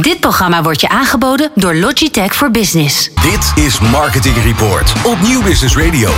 Dit 0.00 0.20
programma 0.20 0.62
wordt 0.62 0.80
je 0.80 0.88
aangeboden 0.88 1.50
door 1.54 1.74
Logitech 1.74 2.34
for 2.34 2.50
Business. 2.50 3.10
Dit 3.22 3.64
is 3.64 3.80
Marketing 3.80 4.34
Report 4.44 4.92
op 5.04 5.20
Nieuw 5.20 5.42
Business 5.42 5.76
Radio. 5.76 6.10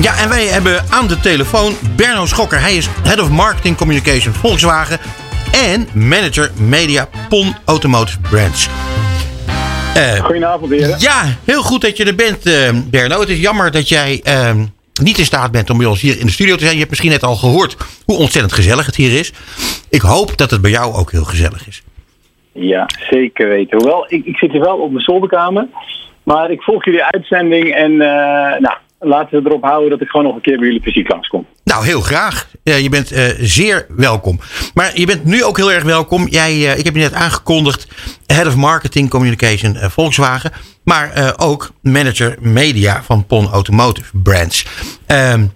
Ja, 0.00 0.18
en 0.18 0.28
wij 0.28 0.46
hebben 0.46 0.84
aan 0.88 1.06
de 1.06 1.20
telefoon 1.20 1.76
Berno 1.96 2.26
Schokker. 2.26 2.60
Hij 2.60 2.76
is 2.76 2.88
Head 3.02 3.20
of 3.20 3.28
Marketing 3.28 3.76
Communication 3.76 4.34
Volkswagen 4.34 4.98
en 5.52 5.88
Manager 5.92 6.50
Media 6.56 7.08
PON 7.28 7.56
Automotive 7.64 8.18
Brands. 8.20 8.68
Uh, 9.96 10.24
Goedenavond, 10.24 10.70
heren. 10.70 11.00
Ja, 11.00 11.36
heel 11.44 11.62
goed 11.62 11.80
dat 11.80 11.96
je 11.96 12.04
er 12.04 12.14
bent, 12.14 12.46
uh, 12.46 12.70
Berno. 12.84 13.20
Het 13.20 13.28
is 13.28 13.38
jammer 13.38 13.70
dat 13.70 13.88
jij 13.88 14.20
uh, 14.24 14.50
niet 15.02 15.18
in 15.18 15.24
staat 15.24 15.50
bent 15.50 15.70
om 15.70 15.78
bij 15.78 15.86
ons 15.86 16.00
hier 16.00 16.18
in 16.18 16.26
de 16.26 16.32
studio 16.32 16.54
te 16.54 16.60
zijn. 16.60 16.72
Je 16.72 16.78
hebt 16.78 16.90
misschien 16.90 17.10
net 17.10 17.22
al 17.22 17.36
gehoord 17.36 17.76
hoe 18.04 18.16
ontzettend 18.16 18.52
gezellig 18.54 18.86
het 18.86 18.96
hier 18.96 19.18
is. 19.18 19.32
Ik 19.88 20.00
hoop 20.00 20.36
dat 20.36 20.50
het 20.50 20.60
bij 20.60 20.70
jou 20.70 20.94
ook 20.94 21.10
heel 21.10 21.24
gezellig 21.24 21.66
is. 21.66 21.82
Ja, 22.52 22.86
zeker 23.10 23.48
weten. 23.48 23.78
Hoewel, 23.78 24.04
ik, 24.08 24.24
ik 24.24 24.36
zit 24.36 24.52
hier 24.52 24.60
wel 24.60 24.76
op 24.76 24.90
mijn 24.90 25.04
zolderkamer. 25.04 25.66
Maar 26.22 26.50
ik 26.50 26.62
volg 26.62 26.84
jullie 26.84 27.04
uitzending 27.04 27.74
en 27.74 27.96
nou, 27.96 28.76
laten 28.98 29.42
we 29.42 29.48
erop 29.48 29.62
houden 29.62 29.90
dat 29.90 30.00
ik 30.00 30.08
gewoon 30.08 30.26
nog 30.26 30.34
een 30.34 30.40
keer 30.40 30.56
bij 30.56 30.66
jullie 30.66 30.82
fysiek 30.82 31.08
langskom. 31.08 31.46
Nou, 31.64 31.84
heel 31.84 32.00
graag. 32.00 32.48
Je 32.62 32.88
bent 32.88 33.12
uh, 33.12 33.24
zeer 33.38 33.86
welkom. 33.88 34.38
Maar 34.74 34.90
je 34.94 35.06
bent 35.06 35.24
nu 35.24 35.44
ook 35.44 35.56
heel 35.56 35.72
erg 35.72 35.82
welkom. 35.82 36.26
Jij, 36.28 36.54
uh, 36.54 36.78
ik 36.78 36.84
heb 36.84 36.94
je 36.94 37.00
net 37.00 37.14
aangekondigd, 37.14 37.88
Head 38.26 38.46
of 38.46 38.56
Marketing 38.56 39.10
Communication 39.10 39.74
Volkswagen. 39.76 40.50
Maar 40.84 41.34
ook 41.36 41.70
Manager 41.82 42.36
Media 42.40 43.02
van 43.02 43.26
PON 43.26 43.48
Automotive 43.48 44.18
Brands. 44.22 44.66
Ehm, 45.06 45.46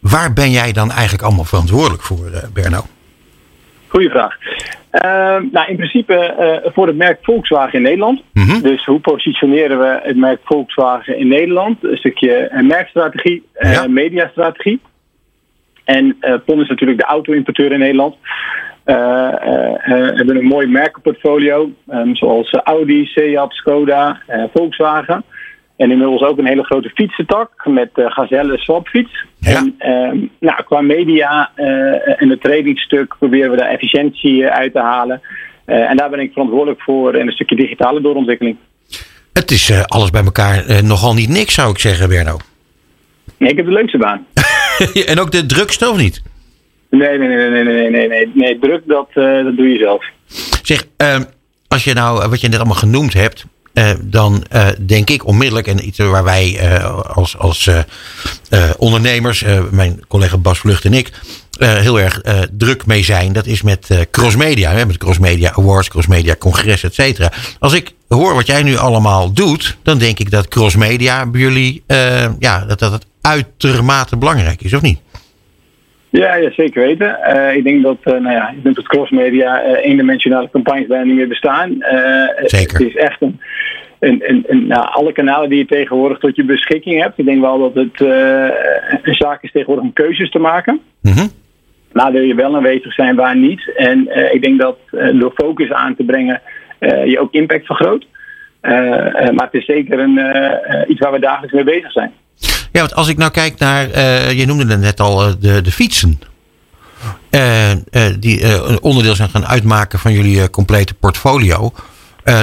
waar 0.00 0.32
ben 0.32 0.50
jij 0.50 0.72
dan 0.72 0.90
eigenlijk 0.90 1.22
allemaal 1.22 1.44
verantwoordelijk 1.44 2.02
voor, 2.02 2.30
Berno? 2.52 2.84
Goeie 3.88 4.10
vraag. 4.10 4.36
Uh, 4.92 5.50
nou, 5.52 5.68
in 5.68 5.76
principe 5.76 6.34
uh, 6.64 6.72
voor 6.72 6.86
het 6.86 6.96
merk 6.96 7.18
Volkswagen 7.22 7.72
in 7.72 7.82
Nederland. 7.82 8.22
Mhm. 8.32 8.60
Dus 8.60 8.84
hoe 8.84 9.00
positioneren 9.00 9.78
we 9.78 10.00
het 10.02 10.16
merk 10.16 10.40
Volkswagen 10.44 11.18
in 11.18 11.28
Nederland? 11.28 11.84
Een 11.84 11.96
stukje 11.96 12.50
uh, 12.52 12.60
merkstrategie, 12.62 13.46
Ja. 13.58 13.86
mediastrategie. 13.86 14.80
En 15.84 16.18
PON 16.44 16.60
is 16.60 16.68
natuurlijk 16.68 16.98
de 16.98 17.06
auto-importeur 17.06 17.72
in 17.72 17.78
Nederland. 17.78 18.16
We 18.84 18.92
hebben 20.14 20.36
een 20.36 20.44
mooi 20.44 20.66
merkenportfolio, 20.66 21.70
um, 21.90 22.16
zoals 22.16 22.50
Audi, 22.52 23.06
Seat, 23.06 23.52
Skoda, 23.52 24.20
Volkswagen. 24.54 25.24
En 25.78 25.90
inmiddels 25.90 26.22
ook 26.22 26.38
een 26.38 26.46
hele 26.46 26.64
grote 26.64 26.90
fietsentak 26.94 27.50
met 27.64 27.90
uh, 27.94 28.10
Gazelle 28.10 28.58
Swapfiets. 28.58 29.24
Ja. 29.38 29.56
En 29.56 29.74
uh, 29.78 30.28
nou, 30.38 30.62
qua 30.64 30.80
media 30.80 31.50
uh, 31.56 32.22
en 32.22 32.30
het 32.30 32.40
tradingstuk 32.40 33.14
proberen 33.18 33.50
we 33.50 33.56
daar 33.56 33.68
efficiëntie 33.68 34.46
uit 34.46 34.72
te 34.72 34.80
halen. 34.80 35.20
en 35.64 35.96
daar 35.96 36.10
ben 36.10 36.20
ik 36.20 36.32
verantwoordelijk 36.32 36.82
voor 36.82 37.14
in 37.14 37.26
een 37.26 37.32
stukje 37.32 37.56
digitale 37.56 38.00
doorontwikkeling. 38.00 38.56
Het 39.32 39.50
is 39.50 39.84
alles 39.86 40.10
bij 40.10 40.24
elkaar 40.24 40.84
nogal 40.84 41.14
niet 41.14 41.28
niks, 41.28 41.54
zou 41.54 41.70
ik 41.70 41.78
zeggen, 41.78 42.08
Berno. 42.08 42.36
Nee, 43.36 43.50
ik 43.50 43.56
heb 43.56 43.66
de 43.66 43.72
leukste 43.72 43.98
baan. 43.98 44.26
en 45.12 45.20
ook 45.20 45.30
de 45.30 45.46
drukste, 45.46 45.90
of 45.90 45.96
niet? 45.96 46.22
Nee, 46.90 47.18
nee, 47.18 47.28
nee, 47.28 47.50
nee, 47.50 47.64
nee, 47.64 47.90
nee, 47.90 48.08
nee. 48.08 48.30
nee 48.34 48.58
druk, 48.58 48.82
dat, 48.86 49.08
dat 49.14 49.56
doe 49.56 49.68
je 49.68 49.78
zelf. 49.78 50.04
Zeg, 50.62 50.86
ehm, 50.96 51.22
als 51.68 51.84
je 51.84 51.92
nou, 51.92 52.28
wat 52.28 52.40
je 52.40 52.48
net 52.48 52.58
allemaal 52.58 52.76
genoemd 52.76 53.12
hebt, 53.12 53.46
uh, 53.78 53.90
dan 54.00 54.44
uh, 54.52 54.66
denk 54.86 55.10
ik 55.10 55.26
onmiddellijk, 55.26 55.66
en 55.66 55.86
iets 55.86 55.98
waar 55.98 56.24
wij 56.24 56.58
uh, 56.62 57.00
als, 57.00 57.38
als 57.38 57.70
ondernemers, 58.76 59.44
mijn 59.70 60.00
collega 60.08 60.36
Bas 60.36 60.58
Vlucht 60.58 60.84
en 60.84 60.92
ik, 60.92 61.10
heel 61.58 62.00
erg 62.00 62.20
druk 62.52 62.86
mee 62.86 63.02
zijn. 63.02 63.32
Dat 63.32 63.46
is 63.46 63.62
met 63.62 64.06
crossmedia, 64.10 64.70
hè, 64.70 64.86
met 64.86 64.98
crossmedia 64.98 65.52
awards, 65.54 65.88
crossmedia 65.88 66.36
congres, 66.36 66.82
et 66.82 66.94
cetera. 66.94 67.32
Als 67.58 67.72
ik 67.72 67.92
hoor 68.08 68.34
wat 68.34 68.46
jij 68.46 68.62
nu 68.62 68.76
allemaal 68.76 69.32
doet, 69.32 69.76
dan 69.82 69.98
denk 69.98 70.18
ik 70.18 70.30
dat 70.30 70.48
crossmedia 70.48 71.26
bij 71.26 71.40
jullie, 71.40 71.82
ja, 72.38 72.64
dat, 72.64 72.78
dat 72.78 72.92
het 72.92 73.06
uitermate 73.20 74.16
belangrijk 74.16 74.62
is, 74.62 74.74
of 74.74 74.82
niet? 74.82 75.00
Ja, 76.10 76.34
ja, 76.34 76.50
zeker 76.50 76.82
weten. 76.82 77.18
Uh, 77.34 77.56
ik 77.56 77.64
denk 77.64 77.82
dat, 77.82 77.96
uh, 78.04 78.12
nou 78.12 78.34
ja, 78.34 78.50
ik 78.50 78.62
denk 78.62 78.76
dat 78.76 78.88
crossmedia 78.88 79.62
uh, 79.64 79.84
eendimensionale 79.84 80.48
campagnes 80.52 80.86
bijna 80.86 81.04
niet 81.04 81.14
meer 81.14 81.28
bestaan. 81.28 81.76
zeker. 82.44 82.78
Het 82.78 82.88
is 82.88 82.96
echt 82.96 83.22
een, 83.22 83.40
een, 83.98 84.22
een, 84.28 84.44
een 84.46 84.66
nou, 84.66 84.88
alle 84.90 85.12
kanalen 85.12 85.48
die 85.48 85.58
je 85.58 85.66
tegenwoordig 85.66 86.18
tot 86.18 86.36
je 86.36 86.44
beschikking 86.44 87.02
hebt. 87.02 87.18
Ik 87.18 87.24
denk 87.24 87.40
wel 87.40 87.58
dat 87.58 87.74
het 87.74 88.00
een 89.02 89.14
zaak 89.14 89.42
is 89.42 89.52
tegenwoordig 89.52 89.84
om 89.84 89.92
keuzes 89.92 90.30
te 90.30 90.38
maken. 90.38 90.80
Mm 91.00 91.12
-hmm. 91.12 91.30
Waar 91.92 92.12
wil 92.12 92.22
je 92.22 92.34
wel 92.34 92.56
aanwezig 92.56 92.92
zijn, 92.92 93.16
waar 93.16 93.36
niet. 93.36 93.72
En 93.76 94.08
ik 94.32 94.42
denk 94.42 94.60
dat 94.60 94.78
door 95.12 95.32
focus 95.34 95.72
aan 95.72 95.96
te 95.96 96.04
brengen 96.04 96.40
je 96.80 97.18
ook 97.20 97.32
impact 97.32 97.66
vergroot. 97.66 98.06
maar 99.32 99.48
het 99.50 99.54
is 99.54 99.64
zeker 99.64 99.98
een, 99.98 100.20
iets 100.88 101.00
waar 101.00 101.12
we 101.12 101.18
dagelijks 101.18 101.54
mee 101.54 101.64
bezig 101.64 101.92
zijn. 101.92 102.12
Ja, 102.72 102.80
want 102.80 102.94
als 102.94 103.08
ik 103.08 103.16
nou 103.16 103.30
kijk 103.30 103.58
naar, 103.58 103.88
je 104.34 104.46
noemde 104.46 104.66
het 104.66 104.80
net 104.80 105.00
al, 105.00 105.38
de, 105.40 105.60
de 105.60 105.70
fietsen. 105.70 106.18
Die 108.18 108.44
een 108.44 108.82
onderdeel 108.82 109.14
zijn 109.14 109.28
gaan 109.28 109.46
uitmaken 109.46 109.98
van 109.98 110.12
jullie 110.12 110.50
complete 110.50 110.94
portfolio. 110.94 111.72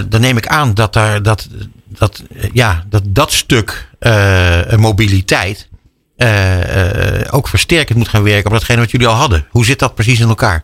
Dan 0.09 0.21
neem 0.21 0.37
ik 0.37 0.47
aan 0.47 0.73
dat 0.73 0.93
daar, 0.93 1.23
dat, 1.23 1.49
dat, 1.87 2.23
ja, 2.53 2.83
dat, 2.89 3.03
dat 3.07 3.31
stuk 3.31 3.89
mobiliteit 4.77 5.69
ook 7.31 7.47
versterkend 7.47 7.97
moet 7.97 8.07
gaan 8.07 8.23
werken 8.23 8.45
op 8.45 8.51
datgene 8.51 8.79
wat 8.79 8.91
jullie 8.91 9.07
al 9.07 9.13
hadden. 9.13 9.45
Hoe 9.49 9.65
zit 9.65 9.79
dat 9.79 9.95
precies 9.95 10.19
in 10.19 10.27
elkaar? 10.27 10.63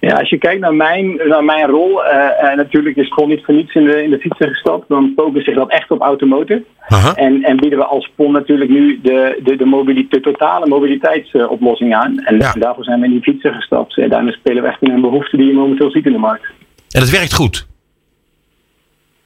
Ja, 0.00 0.14
als 0.18 0.28
je 0.28 0.38
kijkt 0.38 0.60
naar 0.60 0.74
mijn, 0.74 1.20
naar 1.28 1.44
mijn 1.44 1.66
rol, 1.66 2.04
uh, 2.04 2.10
uh, 2.42 2.56
natuurlijk 2.56 2.96
is 2.96 3.12
gewoon 3.12 3.28
niet 3.28 3.44
voor 3.44 3.54
niets 3.54 3.74
in 3.74 3.84
de, 3.84 4.02
in 4.02 4.10
de 4.10 4.18
fietsen 4.18 4.48
gestapt. 4.48 4.88
Dan 4.88 5.12
focus 5.16 5.44
zich 5.44 5.54
dat 5.54 5.70
echt 5.70 5.90
op 5.90 6.00
automotive. 6.00 6.64
Aha. 6.88 7.14
En, 7.14 7.42
en 7.42 7.56
bieden 7.56 7.78
we 7.78 7.84
als 7.84 8.12
PON 8.16 8.32
natuurlijk 8.32 8.70
nu 8.70 9.00
de, 9.02 9.40
de, 9.42 9.56
de, 9.56 9.64
mobiliteit, 9.64 10.10
de 10.10 10.30
totale 10.30 10.66
mobiliteitsoplossing 10.66 11.90
uh, 11.90 12.00
aan. 12.00 12.18
En 12.18 12.38
Ja. 12.38 12.52
daarvoor 12.52 12.84
zijn 12.84 13.00
we 13.00 13.06
in 13.06 13.12
die 13.12 13.22
fietsen 13.22 13.54
gestapt. 13.54 13.98
En 13.98 14.08
daarmee 14.08 14.32
spelen 14.32 14.62
we 14.62 14.68
echt 14.68 14.82
in 14.82 14.90
een 14.90 15.00
behoefte 15.00 15.36
die 15.36 15.46
je 15.46 15.52
momenteel 15.52 15.90
ziet 15.90 16.06
in 16.06 16.12
de 16.12 16.18
markt. 16.18 16.46
En 16.90 17.00
dat 17.00 17.10
werkt 17.10 17.34
goed. 17.34 17.66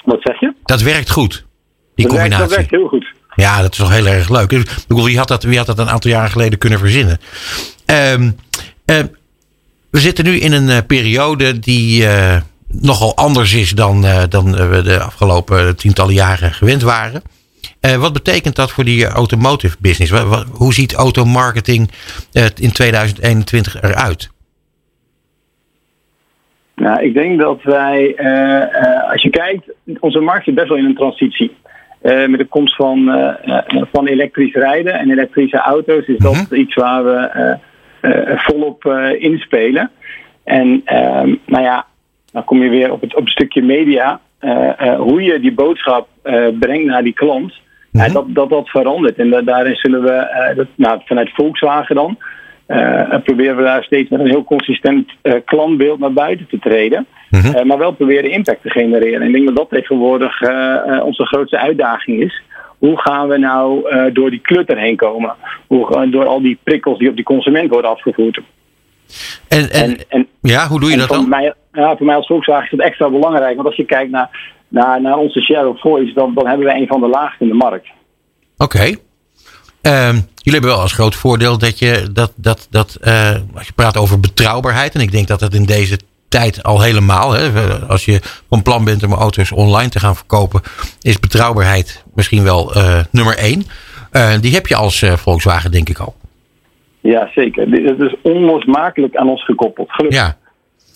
Wat 0.04 0.18
zeg 0.22 0.40
je? 0.40 0.54
Dat 0.64 0.82
werkt 0.82 1.10
goed. 1.10 1.44
Die 1.94 2.06
dat, 2.06 2.16
werkt, 2.16 2.34
combinatie. 2.34 2.48
dat 2.48 2.56
werkt 2.56 2.70
heel 2.70 2.88
goed. 2.88 3.06
Ja, 3.34 3.60
dat 3.62 3.72
is 3.72 3.78
toch 3.78 3.90
heel 3.90 4.06
erg 4.06 4.28
leuk. 4.28 4.52
Ik 4.52 4.84
bedoel, 4.88 5.04
wie, 5.04 5.18
had 5.18 5.28
dat, 5.28 5.42
wie 5.42 5.56
had 5.56 5.66
dat 5.66 5.78
een 5.78 5.90
aantal 5.90 6.10
jaren 6.10 6.30
geleden 6.30 6.58
kunnen 6.58 6.78
verzinnen? 6.78 7.20
Ehm, 7.84 8.30
ehm, 8.84 9.06
we 9.90 10.00
zitten 10.00 10.24
nu 10.24 10.38
in 10.38 10.52
een 10.52 10.68
uh, 10.68 10.78
periode 10.86 11.58
die 11.58 12.02
uh, 12.02 12.36
nogal 12.68 13.16
anders 13.16 13.52
is 13.52 13.70
dan, 13.70 14.04
uh, 14.04 14.22
dan 14.28 14.70
we 14.70 14.82
de 14.82 15.00
afgelopen 15.00 15.76
tientallen 15.76 16.14
jaren 16.14 16.54
gewend 16.54 16.82
waren. 16.82 17.22
wat 17.98 18.12
betekent 18.12 18.56
dat 18.56 18.70
voor 18.70 18.84
die 18.84 19.06
automotive 19.06 19.76
business? 19.78 20.10
Wat, 20.12 20.26
wat, 20.26 20.46
hoe 20.50 20.74
ziet 20.74 20.94
automarketing 20.94 21.90
in 22.54 22.72
2021 22.72 23.82
eruit? 23.82 24.30
Nou, 26.74 27.02
ik 27.02 27.14
denk 27.14 27.40
dat 27.40 27.62
wij, 27.62 28.16
als 29.10 29.22
je 29.22 29.30
kijkt, 29.30 29.72
onze 30.00 30.20
markt 30.20 30.44
zit 30.44 30.54
best 30.54 30.68
wel 30.68 30.78
in 30.78 30.84
een 30.84 30.94
transitie. 30.94 31.56
Uh, 32.02 32.26
met 32.26 32.38
de 32.38 32.46
komst 32.46 32.76
van, 32.76 32.98
uh, 33.08 33.32
uh, 33.46 33.82
van 33.92 34.06
elektrisch 34.06 34.54
rijden 34.54 34.94
en 34.94 35.10
elektrische 35.10 35.56
auto's 35.58 36.06
is 36.06 36.18
dat 36.18 36.32
Mhm. 36.50 36.54
iets 36.54 36.74
waar 36.74 37.04
we 37.04 37.56
volop 38.36 38.84
inspelen. 39.18 39.90
En 40.44 40.82
ehm, 40.84 41.34
nou 41.46 41.62
ja, 41.64 41.86
dan 42.32 42.44
kom 42.44 42.62
je 42.62 42.68
weer 42.68 42.92
op 42.92 43.00
het, 43.00 43.14
op 43.14 43.22
het 43.22 43.32
stukje 43.32 43.62
media. 43.62 44.20
hoe 44.96 45.22
je 45.22 45.40
die 45.40 45.52
boodschap 45.52 46.08
brengt 46.58 46.84
naar 46.84 47.02
die 47.02 47.12
klant, 47.14 47.60
Mhm. 47.90 48.04
ja, 48.04 48.12
dat, 48.12 48.24
dat 48.28 48.50
dat 48.50 48.68
verandert. 48.68 49.16
En 49.16 49.30
da 49.30 49.40
daarin 49.42 49.76
zullen 49.76 50.02
we, 50.02 50.52
dat, 50.56 50.66
nou, 50.74 51.00
vanuit 51.04 51.30
Volkswagen 51.34 51.94
dan, 51.94 52.18
proberen 53.24 53.56
we 53.56 53.62
daar 53.62 53.84
steeds 53.84 54.10
met 54.10 54.20
een 54.20 54.28
heel 54.28 54.44
consistent 54.44 55.10
klantbeeld 55.44 55.98
naar 55.98 56.12
buiten 56.12 56.46
te 56.46 56.58
treden. 56.58 57.06
Mhm. 57.30 57.56
Uh, 57.56 57.62
maar 57.62 57.78
wel 57.78 57.92
proberen 57.92 58.30
impact 58.30 58.62
te 58.62 58.70
genereren. 58.70 59.20
En 59.20 59.26
ik 59.26 59.32
denk 59.32 59.46
dat 59.46 59.56
dat 59.56 59.70
tegenwoordig 59.70 60.40
uh, 60.40 60.48
uh, 60.86 61.04
onze 61.04 61.26
grootste 61.26 61.58
uitdaging 61.58 62.22
is. 62.22 62.42
Hoe 62.78 63.00
gaan 63.00 63.28
we 63.28 63.38
nou 63.38 63.84
door 64.12 64.30
die 64.30 64.40
klutter 64.40 64.78
heen 64.78 64.96
komen? 64.96 65.34
Hoe, 65.66 66.10
door 66.10 66.26
al 66.26 66.42
die 66.42 66.58
prikkels 66.62 66.98
die 66.98 67.08
op 67.08 67.16
die 67.16 67.24
consument 67.24 67.70
worden 67.70 67.90
afgevoerd. 67.90 68.40
En, 69.48 69.70
en, 69.70 69.70
en, 69.70 69.98
en 70.08 70.26
ja, 70.40 70.66
hoe 70.66 70.80
doe 70.80 70.90
je 70.90 70.96
dat 70.96 71.08
dan? 71.08 71.28
Mij, 71.28 71.54
ja, 71.72 71.96
voor 71.96 72.06
mij 72.06 72.16
als 72.16 72.26
Volkswagen 72.26 72.64
is 72.64 72.70
dat 72.70 72.86
extra 72.86 73.10
belangrijk. 73.10 73.54
Want 73.54 73.66
als 73.66 73.76
je 73.76 73.84
kijkt 73.84 74.10
naar, 74.10 74.54
naar, 74.68 75.00
naar 75.00 75.16
onze 75.16 75.40
share 75.40 75.68
of 75.68 75.80
voice, 75.80 76.12
dan, 76.12 76.34
dan 76.34 76.46
hebben 76.46 76.66
we 76.66 76.74
een 76.74 76.86
van 76.86 77.00
de 77.00 77.08
laagste 77.08 77.42
in 77.44 77.50
de 77.50 77.54
markt. 77.54 77.86
Oké. 78.56 78.76
Okay. 78.76 78.96
Um, 79.82 80.14
jullie 80.36 80.52
hebben 80.60 80.70
wel 80.70 80.80
als 80.80 80.92
groot 80.92 81.14
voordeel 81.14 81.58
dat 81.58 81.78
je, 81.78 82.08
dat, 82.12 82.32
dat, 82.36 82.66
dat, 82.70 82.98
als 83.54 83.66
je 83.66 83.72
praat 83.74 83.96
over 83.96 84.20
betrouwbaarheid, 84.20 84.94
en 84.94 85.00
ik 85.00 85.12
denk 85.12 85.26
dat 85.28 85.40
dat 85.40 85.54
in 85.54 85.64
deze 85.64 85.98
tijd 86.28 86.62
al 86.62 86.80
helemaal. 86.80 87.32
Hè. 87.32 87.48
Als 87.88 88.04
je 88.04 88.20
van 88.48 88.62
plan 88.62 88.84
bent 88.84 89.02
om 89.02 89.12
auto's 89.12 89.52
online 89.52 89.88
te 89.88 89.98
gaan 89.98 90.16
verkopen, 90.16 90.60
is 91.00 91.20
betrouwbaarheid 91.20 92.04
misschien 92.14 92.42
wel 92.42 92.76
uh, 92.76 93.00
nummer 93.10 93.36
één. 93.36 93.64
Uh, 94.12 94.32
die 94.40 94.54
heb 94.54 94.66
je 94.66 94.74
als 94.74 95.02
uh, 95.02 95.12
Volkswagen, 95.12 95.70
denk 95.70 95.88
ik 95.88 95.98
al. 95.98 96.14
Ja, 97.00 97.30
zeker. 97.34 97.66
Het 97.70 98.00
is 98.00 98.14
onlosmakelijk 98.22 99.16
aan 99.16 99.28
ons 99.28 99.44
gekoppeld. 99.44 99.90
Gelukkig. 99.92 100.20
Ja. 100.20 100.36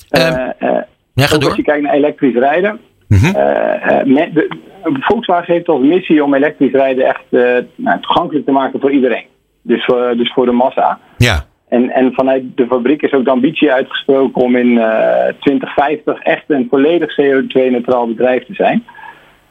Ehm, 0.08 0.34
Eh, 0.58 0.68
eh, 0.68 0.82
Ja, 1.14 1.26
ga 1.26 1.34
ook 1.34 1.40
door. 1.40 1.48
als 1.48 1.58
je 1.58 1.64
kijkt 1.64 1.82
naar 1.82 1.94
elektrisch 1.94 2.34
rijden. 2.34 2.80
Mhm. 3.08 3.36
eh, 3.36 4.00
eh, 4.00 4.06
met 4.06 4.34
de, 4.34 4.56
Volkswagen 4.82 5.52
heeft 5.54 5.68
als 5.68 5.80
missie 5.82 6.24
om 6.24 6.34
elektrisch 6.34 6.72
rijden 6.72 7.06
echt 7.06 7.24
eh, 7.30 7.56
nou, 7.74 8.00
toegankelijk 8.00 8.44
te 8.46 8.52
maken 8.52 8.80
voor 8.80 8.92
iedereen. 8.92 9.24
Dus, 9.62 9.84
voor- 9.84 10.14
dus 10.16 10.32
voor 10.32 10.46
de 10.46 10.52
massa. 10.52 10.98
Ja. 11.16 11.44
En, 11.68 11.90
en 11.90 12.12
vanuit 12.12 12.42
de 12.54 12.66
fabriek 12.66 13.02
is 13.02 13.12
ook 13.12 13.24
de 13.24 13.30
ambitie 13.30 13.72
uitgesproken 13.72 14.42
om 14.42 14.56
in 14.56 14.78
eh 14.78 15.32
2050 15.40 16.18
echt 16.20 16.44
een 16.46 16.66
volledig 16.70 17.14
CO2-neutraal 17.20 18.06
bedrijf 18.06 18.44
te 18.46 18.54
zijn. 18.54 18.84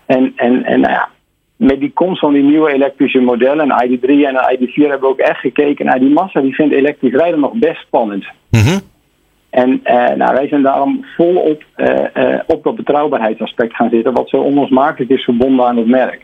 En, 0.05 0.33
en, 0.35 0.63
en 0.63 0.79
nou 0.79 0.93
ja, 0.93 1.07
met 1.55 1.79
die 1.79 1.91
komst 1.93 2.19
van 2.19 2.33
die 2.33 2.43
nieuwe 2.43 2.73
elektrische 2.73 3.19
modellen, 3.19 3.69
een 3.69 3.89
ID3 3.89 4.01
en 4.09 4.35
een 4.35 4.57
ID4, 4.57 4.73
hebben 4.73 4.99
we 4.99 5.07
ook 5.07 5.19
echt 5.19 5.39
gekeken 5.39 5.85
naar 5.85 5.99
die 5.99 6.09
massa. 6.13 6.41
Die 6.41 6.55
vindt 6.55 6.73
elektrisch 6.73 7.13
rijden 7.13 7.39
nog 7.39 7.53
best 7.53 7.81
spannend. 7.81 8.25
Mhm. 8.49 8.79
En 9.55 9.79
eh, 9.83 10.15
nou, 10.15 10.33
wij 10.33 10.47
zijn 10.47 10.61
daarom 10.61 11.05
volop 11.17 11.63
eh, 11.75 12.05
eh, 12.13 12.39
op 12.47 12.63
dat 12.63 12.75
betrouwbaarheidsaspect 12.75 13.75
gaan 13.75 13.89
zitten, 13.89 14.13
wat 14.13 14.29
zo 14.29 14.37
onlosmakelijk 14.37 15.11
is 15.11 15.23
verbonden 15.23 15.65
aan 15.65 15.77
het 15.77 15.87
merk. 15.87 16.21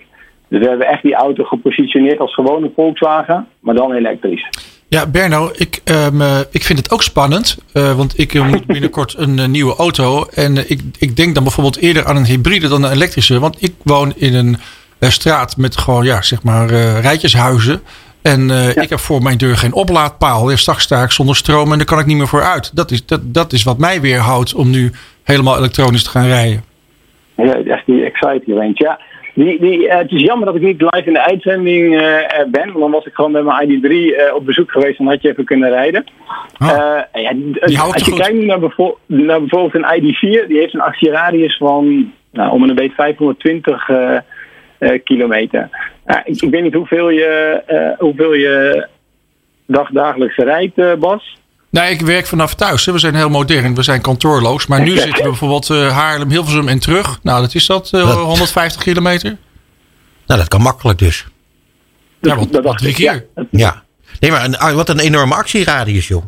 Dus 0.48 0.60
we 0.60 0.68
hebben 0.68 0.88
echt 0.88 1.04
die 1.04 1.16
auto 1.16 1.44
gepositioneerd 1.44 2.20
als 2.20 2.34
gewone 2.34 2.72
Volkswagen, 2.76 3.48
maar 3.60 3.76
dan 3.76 3.94
elektrisch. 3.94 4.50
Ja, 4.88 5.08
Berno, 5.08 5.50
ik, 5.54 5.82
ehm, 5.84 6.22
eh, 6.22 6.40
ik 6.52 6.64
vind 6.64 6.80
het 6.80 6.92
ook 6.92 7.04
spannend. 7.04 7.58
want 7.74 8.20
ik 8.20 8.44
moet 8.44 8.66
binnenkort 8.76 9.16
een 9.18 9.52
nieuwe 9.52 9.76
auto. 9.76 10.26
En 10.34 10.58
ik, 10.70 10.82
ik 11.00 11.16
denk 11.16 11.34
dan 11.34 11.44
bijvoorbeeld 11.44 11.78
eerder 11.78 12.06
aan 12.06 12.16
een 12.16 12.26
hybride 12.26 12.68
dan 12.68 12.84
een 12.84 12.92
elektrische. 12.92 13.40
Want 13.40 13.64
ik 13.64 13.74
woon 13.84 14.14
in 14.16 14.34
een 14.34 14.58
straat 15.00 15.58
met 15.58 15.78
gewoon, 15.78 16.06
ja, 16.06 16.22
zeg 16.22 16.44
maar, 16.44 16.68
rijtjeshuizen. 17.02 17.82
En 18.22 18.50
eh, 18.50 18.84
ik 18.84 18.90
heb 18.90 19.00
voor 19.00 19.22
mijn 19.22 19.38
deur 19.38 19.56
geen 19.58 19.74
oplaadpaal. 19.74 20.50
Ja, 20.50 20.56
straks 20.56 20.84
sta 20.84 21.04
ik 21.04 21.12
zonder 21.12 21.36
stroom 21.36 21.72
en 21.72 21.78
daar 21.78 21.88
kan 21.88 22.00
ik 22.00 22.06
niet 22.06 22.18
meer 22.18 22.28
voor 22.28 22.44
uit. 22.44 22.76
Dat 22.76 22.92
is, 22.92 23.06
dat, 23.06 23.20
dat 23.24 23.54
is 23.54 23.64
wat 23.64 23.78
mij 23.78 24.02
weerhoudt 24.02 24.54
om 24.54 24.70
nu 24.70 24.92
helemaal 25.24 25.58
elektronisch 25.58 26.04
te 26.04 26.10
gaan 26.10 26.28
rijden. 26.28 26.64
Ja, 27.36 27.54
echt 27.54 27.86
die 27.86 28.04
exciting 28.04 28.58
range. 28.58 28.74
Ja, 28.74 29.00
die, 29.34 29.60
die, 29.60 29.88
eh, 29.88 29.98
het 29.98 30.12
is 30.12 30.22
jammer 30.22 30.46
dat 30.46 30.56
ik 30.56 30.62
niet 30.62 30.82
live 30.82 31.08
in 31.08 31.14
de 31.14 31.26
uitzending 31.26 32.00
eh, 32.00 32.40
er 32.40 32.50
ben. 32.50 32.66
Want 32.66 32.80
dan 32.80 32.92
was 32.92 33.06
ik 33.06 33.14
gewoon 33.14 33.32
met 33.32 33.44
mijn 33.46 33.68
ID3 33.70 33.90
eh, 34.16 34.36
op 34.36 34.46
bezoek 34.46 34.72
geweest 34.72 35.00
en 35.00 35.06
had 35.06 35.22
je 35.22 35.30
even 35.30 35.46
kunnen 35.46 35.70
rijden. 35.70 36.04
Eh, 36.60 36.68
ja, 37.66 37.82
als 37.82 38.06
je 38.06 38.12
goed. 38.12 38.20
kijkt 38.20 38.44
naar, 38.46 38.60
bevo- 38.60 38.98
naar 39.06 39.40
bijvoorbeeld 39.40 39.76
een 39.76 40.02
ID4, 40.02 40.48
die 40.48 40.60
heeft 40.60 40.74
een 40.74 40.82
actieradius 40.82 41.58
van 41.58 42.12
nou, 42.32 42.52
om 42.52 42.64
en 42.64 42.70
een 42.70 42.76
beetje 42.76 42.96
520 42.96 43.90
eh, 43.90 44.16
eh, 44.16 44.22
kilometer. 45.04 45.70
Ja, 46.08 46.26
ik, 46.26 46.42
ik 46.42 46.50
weet 46.50 46.64
niet 46.64 46.74
hoeveel 46.74 47.10
je, 47.10 47.62
eh, 47.68 48.00
hoeveel 48.00 48.34
je 48.34 48.88
dag, 49.68 49.90
dagelijks 49.92 50.36
rijdt, 50.36 50.78
eh, 50.78 50.94
Bas. 50.94 51.38
Nee, 51.70 51.92
ik 51.92 52.02
werk 52.02 52.26
vanaf 52.26 52.56
thuis. 52.56 52.86
hè. 52.86 52.92
We 52.92 53.00
zijn 53.00 53.16
heel 53.16 53.30
modern. 53.30 53.76
We 53.76 53.84
zijn 53.84 54.02
kantoorloos. 54.02 54.68
Maar 54.68 54.82
nu 54.82 54.98
zitten 54.98 55.24
we 55.24 55.30
bijvoorbeeld 55.30 55.70
eh, 55.70 55.98
Haarlem, 55.98 56.30
Hilversum 56.30 56.68
en 56.68 56.80
terug. 56.80 57.20
Nou, 57.24 57.42
dat 57.42 57.56
is 57.56 57.66
dat 57.66 57.90
eh, 57.94 58.04
Wat? 58.04 58.16
150 58.18 58.82
kilometer. 58.84 59.38
Nou, 60.28 60.40
dat 60.40 60.48
kan 60.50 60.62
makkelijk 60.62 61.00
dus. 61.00 61.26
Ja, 62.22 62.36
wat, 62.36 62.52
Dat 62.52 62.78
drie 62.78 62.90
ik, 62.90 62.96
keer. 62.96 63.26
ja. 63.36 63.46
Ja. 63.52 63.84
Nee, 64.20 64.32
maar 64.32 64.46
een, 64.46 64.58
ah, 64.58 64.74
wat 64.76 64.90
een 64.90 65.00
enorme 65.00 65.34
actieradius, 65.36 66.08
joh. 66.08 66.24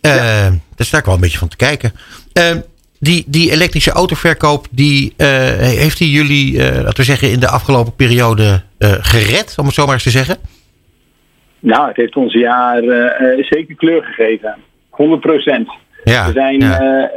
Eh 0.00 0.12
Daar 0.74 0.86
sta 0.86 0.98
ik 0.98 1.04
wel 1.04 1.14
een 1.14 1.20
beetje 1.20 1.38
van 1.38 1.48
te 1.48 1.56
kijken. 1.56 1.92
Die, 2.98 3.24
die 3.26 3.50
elektrische 3.50 3.90
autoverkoop, 3.90 4.66
die, 4.70 5.14
eh, 5.16 5.28
heeft 5.58 5.98
die 5.98 6.10
jullie, 6.10 6.58
eh, 6.58 6.82
laten 6.82 6.96
we 6.96 7.02
zeggen, 7.02 7.30
in 7.30 7.40
de 7.40 7.48
afgelopen 7.48 7.94
periode 7.94 8.62
eh, 8.78 8.92
gered, 9.00 9.54
om 9.58 9.64
het 9.64 9.74
zo 9.74 9.84
maar 9.84 9.94
eens 9.94 10.02
te 10.02 10.10
zeggen? 10.10 10.36
Nou, 11.58 11.88
het 11.88 11.96
heeft 11.96 12.16
ons 12.16 12.32
jaar 12.32 12.82
zeker 13.40 13.74
kleur 13.76 14.02
gegeven. 14.02 14.54
100 14.90 15.20
procent. 15.20 15.68
Ja. 16.04 16.26
We, 16.26 16.32
zijn, 16.32 16.60
ja. 16.60 17.10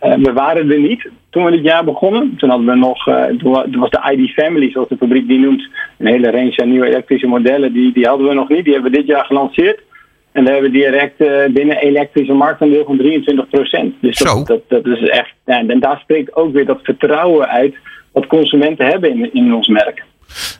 we 0.00 0.32
waren 0.32 0.70
er 0.70 0.78
niet 0.78 1.08
toen 1.30 1.44
we 1.44 1.50
dit 1.50 1.62
jaar 1.62 1.84
begonnen. 1.84 2.34
Toen 2.36 2.48
hadden 2.48 2.66
we 2.66 2.74
nog, 2.74 3.04
toen 3.38 3.80
was 3.80 3.90
de 3.90 4.16
ID 4.16 4.30
Family, 4.30 4.70
zoals 4.70 4.88
de 4.88 4.96
fabriek 4.96 5.28
die 5.28 5.38
noemt, 5.38 5.68
een 5.98 6.06
hele 6.06 6.30
range 6.30 6.62
aan 6.62 6.70
nieuwe 6.70 6.86
elektrische 6.86 7.26
modellen. 7.26 7.72
Die, 7.72 7.92
die 7.92 8.06
hadden 8.06 8.28
we 8.28 8.34
nog 8.34 8.48
niet. 8.48 8.64
Die 8.64 8.72
hebben 8.72 8.90
we 8.90 8.96
dit 8.96 9.06
jaar 9.06 9.24
gelanceerd. 9.24 9.80
En 10.32 10.44
we 10.44 10.50
hebben 10.50 10.72
direct 10.72 11.20
eh, 11.20 11.52
binnen 11.52 11.76
elektrische 11.76 12.32
marktaandeel 12.32 12.84
van 12.84 12.96
23 12.96 13.48
procent. 13.48 13.94
Dus 14.00 14.18
dat, 14.18 14.46
dat, 14.46 14.60
dat 14.68 14.86
is 14.86 15.08
echt. 15.08 15.32
En 15.44 15.80
daar 15.80 15.98
spreekt 16.02 16.36
ook 16.36 16.52
weer 16.52 16.66
dat 16.66 16.80
vertrouwen 16.82 17.48
uit 17.48 17.74
wat 18.12 18.26
consumenten 18.26 18.86
hebben 18.86 19.10
in, 19.10 19.34
in 19.34 19.54
ons 19.54 19.68
merk. 19.68 20.02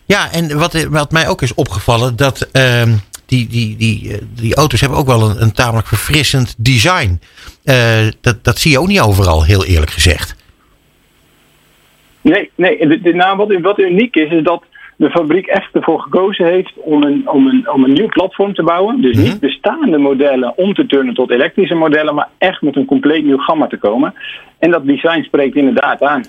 Ja, 0.06 0.32
en 0.32 0.58
wat, 0.58 0.84
wat 0.84 1.12
mij 1.12 1.28
ook 1.28 1.42
is 1.42 1.54
opgevallen, 1.54 2.16
dat 2.16 2.48
ehm, 2.52 2.90
die, 3.26 3.48
die, 3.48 3.76
die, 3.76 4.12
eh, 4.12 4.18
die 4.34 4.54
auto's 4.54 4.80
hebben 4.80 4.98
ook 4.98 5.06
wel 5.06 5.30
een, 5.30 5.42
een 5.42 5.52
tamelijk 5.52 5.86
verfrissend 5.86 6.54
design. 6.58 7.20
Eh, 7.64 8.08
dat, 8.20 8.44
dat 8.44 8.58
zie 8.58 8.70
je 8.70 8.80
ook 8.80 8.86
niet 8.86 9.00
overal, 9.00 9.44
heel 9.44 9.64
eerlijk 9.64 9.90
gezegd. 9.90 10.36
Nee, 12.20 12.50
nee. 12.54 12.88
De, 12.88 13.00
de, 13.00 13.14
nou, 13.14 13.36
wat, 13.36 13.60
wat 13.60 13.78
uniek 13.78 14.16
is, 14.16 14.30
is 14.30 14.42
dat 14.42 14.64
de 15.02 15.10
fabriek 15.10 15.46
echt 15.46 15.74
ervoor 15.74 16.00
gekozen 16.00 16.46
heeft 16.46 16.72
om 16.76 17.02
een, 17.02 17.28
om 17.28 17.46
een, 17.46 17.70
om 17.70 17.84
een 17.84 17.92
nieuw 17.92 18.08
platform 18.08 18.54
te 18.54 18.62
bouwen. 18.62 19.00
Dus 19.00 19.16
Mhm. 19.16 19.24
niet 19.26 19.40
bestaande 19.40 19.98
modellen 19.98 20.58
om 20.58 20.74
te 20.74 20.86
turnen 20.86 21.14
tot 21.14 21.30
elektrische 21.30 21.74
modellen, 21.74 22.14
maar 22.14 22.28
echt 22.38 22.62
met 22.62 22.76
een 22.76 22.84
compleet 22.84 23.24
nieuw 23.24 23.38
gamma 23.38 23.66
te 23.66 23.76
komen. 23.76 24.14
En 24.58 24.70
dat 24.70 24.86
design 24.86 25.22
spreekt 25.22 25.56
inderdaad 25.56 26.02
aan. 26.02 26.22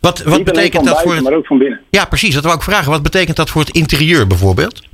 Wat, 0.00 0.22
wat 0.22 0.44
betekent 0.44 0.72
dat 0.72 0.94
buiten, 0.94 1.02
voor 1.04 1.14
het... 1.14 1.22
maar 1.24 1.32
ook 1.32 1.46
van 1.46 1.58
binnen. 1.58 1.80
Ja, 1.90 2.04
precies, 2.04 2.34
dat 2.34 2.44
wou 2.44 2.56
ik 2.56 2.62
vragen. 2.62 2.90
Wat 2.90 3.02
betekent 3.02 3.36
dat 3.36 3.50
voor 3.50 3.60
het 3.60 3.76
interieur 3.76 4.26
bijvoorbeeld? 4.26 4.88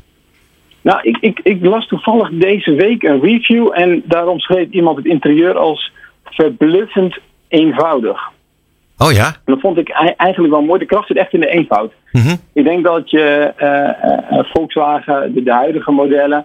Nou, 0.81 0.99
ik, 1.03 1.17
ik, 1.21 1.41
ik 1.43 1.65
las 1.65 1.87
toevallig 1.89 2.29
deze 2.33 2.75
week 2.75 3.03
een 3.03 3.21
review 3.21 3.71
en 3.75 4.03
daarom 4.05 4.39
schreef 4.39 4.69
iemand 4.71 4.97
het 4.97 5.07
interieur 5.07 5.57
als 5.57 5.93
verbluffend 6.25 7.19
eenvoudig. 7.49 8.21
Oh 8.99 9.13
ja? 9.13 9.27
En 9.27 9.35
dat 9.45 9.61
vond 9.61 9.79
ik 9.79 9.89
ei- 9.89 10.15
eigenlijk 10.17 10.53
wel 10.53 10.63
mooi. 10.63 10.79
De 10.79 10.87
kracht 10.87 11.07
zit 11.07 11.17
echt 11.17 11.33
in 11.33 11.41
de 11.41 11.49
eenvoud. 11.49 11.93
Ik 12.53 12.65
denk 12.65 12.85
dat 12.85 13.11
je 13.11 13.53
eh, 13.57 13.89
eh, 13.89 14.45
Volkswagen, 14.53 15.35
de, 15.35 15.43
de 15.43 15.53
huidige 15.53 15.91
modellen, 15.91 16.45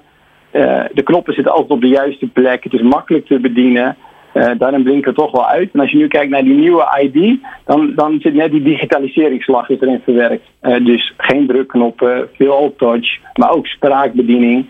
eh, 0.52 0.84
de 0.94 1.04
knoppen 1.04 1.34
zitten 1.34 1.54
altijd 1.54 1.72
op 1.72 1.82
de 1.82 1.88
juiste 1.88 2.28
plek. 2.28 2.64
Het 2.64 2.74
is 2.74 2.82
makkelijk 2.82 3.26
te 3.26 3.40
bedienen. 3.40 3.96
Eh, 4.34 4.52
daarin 4.58 4.84
blinkt 4.84 5.06
het 5.06 5.16
toch 5.16 5.32
wel 5.32 5.48
uit. 5.48 5.70
En 5.74 5.80
als 5.80 5.92
je 5.92 5.98
nu 5.98 6.08
kijkt 6.08 6.32
naar 6.32 6.44
die 6.44 6.58
nieuwe 6.58 7.00
ID, 7.02 7.40
dan, 7.66 7.94
dan 7.96 8.20
zit 8.20 8.34
net 8.34 8.52
die 8.52 8.64
digitaliseringsslag 8.64 9.70
is 9.70 9.82
erin 9.82 10.02
verwerkt. 10.04 10.44
Eh, 10.60 10.86
dus 10.86 11.14
geen 11.18 11.48
drukknoppen, 11.48 12.28
veel 12.38 12.56
all-touch, 12.56 13.20
maar 13.34 13.52
ook 13.52 13.68
spraakbediening. 13.68 14.66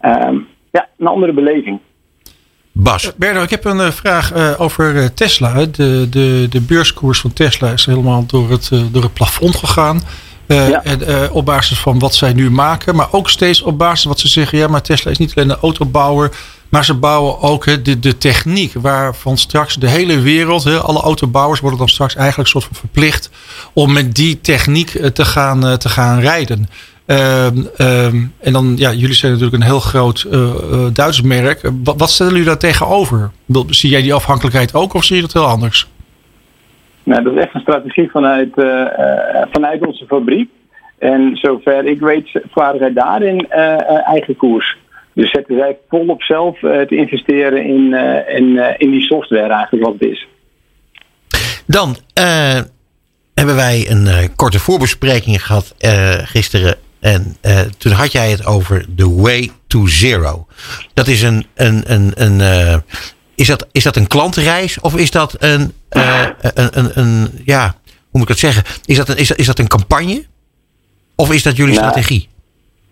Ehm, 0.00 0.38
ja, 0.70 0.88
een 0.98 1.06
andere 1.06 1.32
beleving. 1.32 1.80
Bas. 2.72 3.16
Berno, 3.16 3.42
ik 3.42 3.50
heb 3.50 3.64
een 3.64 3.80
eh, 3.80 3.90
vraag 3.90 4.32
eh, 4.32 4.60
over 4.60 4.96
eh, 4.96 5.04
Tesla. 5.04 5.66
De, 5.66 6.06
de, 6.10 6.46
de 6.50 6.60
beurskoers 6.60 7.20
van 7.20 7.32
Tesla 7.32 7.70
is 7.70 7.86
helemaal 7.86 8.26
door 8.26 8.50
het, 8.50 8.68
eh, 8.72 8.80
door 8.92 9.02
het 9.02 9.14
plafond 9.14 9.56
gegaan. 9.56 10.00
Eh, 10.46 10.68
Ja. 10.68 10.82
eh, 10.84 11.34
op 11.34 11.44
basis 11.44 11.78
van 11.78 11.98
wat 11.98 12.14
zij 12.14 12.32
nu 12.32 12.50
maken. 12.50 12.94
Maar 12.96 13.08
ook 13.10 13.30
steeds 13.30 13.62
op 13.62 13.78
basis 13.78 14.00
van 14.02 14.10
wat 14.10 14.20
ze 14.20 14.28
zeggen. 14.28 14.58
Ja, 14.58 14.66
maar 14.68 14.82
Tesla 14.82 15.10
is 15.10 15.18
niet 15.18 15.32
alleen 15.34 15.50
een 15.50 15.56
autobouwer. 15.56 16.30
Maar 16.68 16.84
ze 16.84 16.94
bouwen 16.94 17.40
ook 17.40 17.84
de, 17.84 17.98
de 17.98 18.18
techniek. 18.18 18.72
Waarvan 18.74 19.38
straks 19.38 19.74
de 19.74 19.88
hele 19.88 20.20
wereld. 20.20 20.66
Alle 20.66 21.00
autobouwers 21.00 21.60
worden 21.60 21.78
dan 21.78 21.88
straks 21.88 22.14
eigenlijk 22.14 22.48
soort 22.48 22.64
van 22.64 22.76
verplicht. 22.76 23.30
Om 23.72 23.92
met 23.92 24.14
die 24.14 24.40
techniek 24.40 24.94
eh, 24.94 25.06
te 25.10 25.24
gaan, 25.24 25.78
te 25.78 25.88
gaan 25.88 26.20
rijden. 26.20 26.68
Ehm, 27.06 27.56
ehm, 27.76 28.22
en 28.40 28.52
dan, 28.52 28.74
ja, 28.76 28.92
jullie 28.92 29.14
zijn 29.16 29.32
natuurlijk 29.32 29.62
een 29.62 29.68
heel 29.68 29.80
groot 29.80 30.26
eh, 30.30 30.40
Duits 30.92 31.20
merk. 31.20 31.70
Wat, 31.84 31.94
wat 31.98 32.10
stellen 32.10 32.32
jullie 32.32 32.46
daar 32.48 32.58
tegenover? 32.58 33.30
Zie 33.68 33.90
jij 33.90 34.02
die 34.02 34.14
afhankelijkheid 34.14 34.74
ook 34.74 34.94
of 34.94 35.04
zie 35.04 35.16
je 35.16 35.22
dat 35.22 35.32
heel 35.32 35.46
anders? 35.46 35.86
Nou, 37.04 37.22
dat 37.22 37.32
is 37.32 37.42
echt 37.42 37.54
een 37.54 37.60
strategie 37.60 38.10
vanuit, 38.10 38.58
eh, 38.58 38.82
eh, 38.82 39.48
vanuit 39.52 39.86
onze 39.86 40.06
fabriek. 40.06 40.50
En 40.98 41.36
zover 41.36 41.86
ik 41.86 42.00
weet, 42.00 42.28
varen 42.50 42.80
wij 42.80 42.92
daarin 42.92 43.50
eh, 43.50 44.08
eigen 44.08 44.36
koers. 44.36 44.76
Dus 45.12 45.30
zetten 45.30 45.56
zij 45.56 45.76
volop 45.88 46.22
zelf 46.22 46.58
te 46.58 46.86
investeren 46.96 47.64
in, 47.64 47.94
in, 48.28 48.78
in 48.78 48.90
die 48.90 49.00
software 49.00 49.52
eigenlijk 49.52 49.84
wat 49.84 49.92
het 49.92 50.02
is. 50.02 50.26
Dan 51.66 51.96
hebben 53.34 53.56
wij 53.56 53.90
een 53.90 54.34
korte 54.36 54.58
voorbespreking 54.58 55.46
gehad 55.46 55.74
eh, 55.78 56.14
gisteren. 56.18 56.76
En 57.00 57.36
toen 57.78 57.92
had 57.92 58.12
jij 58.12 58.30
het 58.30 58.46
over 58.46 58.84
The 58.96 59.14
Way 59.14 59.50
to 59.66 59.86
Zero. 59.86 60.46
Dat 60.94 61.06
is 61.06 61.22
een. 61.22 61.46
een, 61.54 61.82
een, 61.86 62.12
een 62.14 62.82
is, 63.34 63.46
dat, 63.46 63.68
is 63.72 63.84
dat 63.84 63.96
een 63.96 64.06
klantenreis 64.06 64.80
of 64.80 64.96
is 64.96 65.10
dat 65.10 65.36
een, 65.38 65.72
eh, 65.88 66.26
een, 66.40 66.78
een, 66.78 66.90
een. 66.94 67.28
Ja, 67.44 67.74
hoe 67.84 68.20
moet 68.20 68.22
ik 68.22 68.28
het 68.28 68.38
zeggen? 68.38 68.62
Is 68.84 68.96
dat 68.96 69.08
een, 69.08 69.16
is 69.16 69.28
dat, 69.28 69.38
is 69.38 69.46
dat 69.46 69.58
een 69.58 69.68
campagne? 69.68 70.24
Of 71.16 71.32
is 71.32 71.42
dat 71.42 71.56
jullie 71.56 71.74
Nou, 71.74 71.88
strategie? 71.88 72.28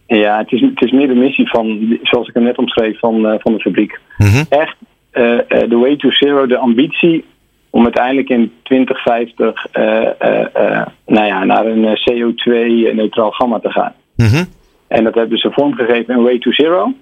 Ja, 0.06 0.38
het 0.38 0.52
is, 0.52 0.60
het 0.60 0.82
is 0.82 0.90
meer 0.90 1.08
de 1.08 1.14
missie 1.14 1.48
van, 1.48 1.98
zoals 2.02 2.28
ik 2.28 2.34
hem 2.34 2.42
net 2.42 2.58
omschreef, 2.58 2.98
van, 2.98 3.26
eh, 3.26 3.34
van 3.38 3.52
de 3.52 3.60
fabriek. 3.60 4.00
Mhm. 4.18 4.44
Echt, 4.48 4.76
eh, 5.10 5.38
the 5.48 5.78
way 5.78 5.96
to 5.96 6.10
zero, 6.10 6.46
de 6.46 6.56
ambitie 6.58 7.24
om 7.70 7.82
uiteindelijk 7.82 8.28
in 8.28 8.52
2050 8.62 9.66
eh, 9.72 10.20
eh, 10.20 10.46
eh, 10.54 10.86
nou 11.06 11.26
ja, 11.26 11.44
naar 11.44 11.66
een 11.66 11.84
eh, 11.84 11.92
CO2-neutraal 11.92 13.30
gamma 13.30 13.58
te 13.58 13.70
gaan. 13.70 13.92
Mhm. 14.16 14.44
En 14.88 15.04
dat 15.04 15.14
hebben 15.14 15.38
ze 15.38 15.50
vormgegeven 15.50 16.14
in 16.14 16.22
Way 16.22 16.38
to 16.38 16.52
Zero. 16.52 16.94